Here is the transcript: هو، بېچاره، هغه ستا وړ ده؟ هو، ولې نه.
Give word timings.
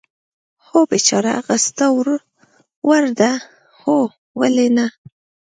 هو، 0.65 0.79
بېچاره، 0.89 1.29
هغه 1.39 1.55
ستا 1.65 1.85
وړ 2.87 3.03
ده؟ 3.19 3.31
هو، 3.81 3.97
ولې 4.39 4.67
نه. 4.77 4.85